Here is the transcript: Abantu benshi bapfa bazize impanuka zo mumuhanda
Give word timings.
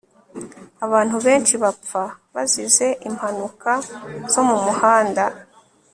Abantu 0.85 1.15
benshi 1.25 1.53
bapfa 1.63 2.03
bazize 2.33 2.87
impanuka 3.09 3.71
zo 4.31 4.41
mumuhanda 4.49 5.23